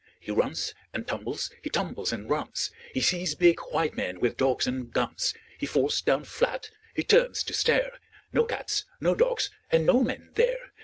[0.19, 2.71] He runs and tumbles, he tumbles and runs.
[2.91, 5.35] He sees big white men with dogs and guns.
[5.59, 6.71] He falls down flat.
[6.95, 7.99] H)e turns to stare—
[8.33, 10.71] No cats, no dogs, and no men there.